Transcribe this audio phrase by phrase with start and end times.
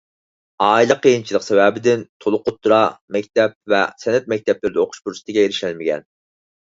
[0.67, 2.81] ئائىلە قىيىنچىلىق سەۋەبىدىن تولۇق ئوتتۇرا
[3.17, 6.09] مەكتەپ ۋە سەنئەت مەكتەپلىرىدە ئوقۇش پۇرسىتىگە ئېرىشەلمىگەن.